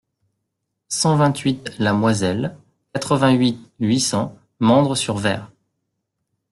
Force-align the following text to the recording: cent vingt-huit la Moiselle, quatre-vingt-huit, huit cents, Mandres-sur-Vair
cent 0.87 1.15
vingt-huit 1.15 1.71
la 1.77 1.93
Moiselle, 1.93 2.57
quatre-vingt-huit, 2.93 3.59
huit 3.79 3.99
cents, 3.99 4.35
Mandres-sur-Vair 4.59 5.51